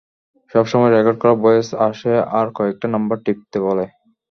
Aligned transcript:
সবসময় 0.53 0.91
রেকর্ড 0.91 1.17
করা 1.21 1.35
ভয়েস 1.41 1.67
আসে 1.87 2.11
আর 2.31 2.47
কয়েকটা 2.57 2.87
নাম্বার 2.87 3.17
টিপতে 3.25 3.57
বলে। 3.67 3.85